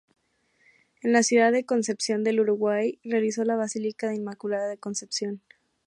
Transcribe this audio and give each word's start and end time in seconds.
En 1.03 1.11
la 1.13 1.21
ciudad 1.21 1.51
de 1.51 1.63
Concepción 1.63 2.23
del 2.23 2.39
Uruguay 2.39 2.97
realizó 3.03 3.43
la 3.43 3.55
Basílica 3.55 4.07
de 4.07 4.13
la 4.15 4.19
Inmaculada 4.21 4.75
Concepción. 4.77 5.43